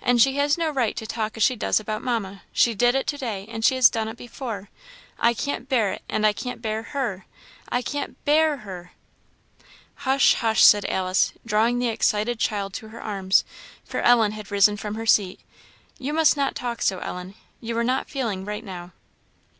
and 0.00 0.20
she 0.20 0.34
has 0.34 0.58
no 0.58 0.70
right 0.70 0.96
to 0.96 1.06
talk 1.06 1.36
as 1.36 1.42
she 1.44 1.54
does 1.54 1.78
about 1.78 2.02
Mamma. 2.02 2.42
She 2.52 2.74
did 2.74 2.96
it 2.96 3.06
to 3.06 3.16
day, 3.16 3.46
and 3.48 3.64
she 3.64 3.76
has 3.76 3.88
done 3.88 4.08
it 4.08 4.16
before. 4.16 4.68
I 5.20 5.34
can't 5.34 5.68
bear 5.68 5.92
it! 5.92 6.02
and 6.08 6.26
I 6.26 6.32
can't 6.32 6.60
bear 6.60 6.82
her! 6.82 7.26
I 7.68 7.80
can't 7.80 8.16
bear 8.24 8.56
her!" 8.66 8.90
"Hush, 9.98 10.34
hush," 10.34 10.64
said 10.64 10.84
Alice, 10.86 11.32
drawing 11.46 11.78
the 11.78 11.90
excited 11.90 12.40
child 12.40 12.74
to 12.74 12.88
her 12.88 13.00
arms, 13.00 13.44
for 13.84 14.00
Ellen 14.00 14.32
had 14.32 14.50
risen 14.50 14.76
from 14.76 14.96
her 14.96 15.06
seat 15.06 15.38
"you 15.96 16.12
must 16.12 16.36
not 16.36 16.56
talk 16.56 16.82
so, 16.82 16.98
Ellen; 16.98 17.36
you 17.60 17.78
are 17.78 17.84
not 17.84 18.10
feeling 18.10 18.44
right 18.44 18.64
now." 18.64 18.90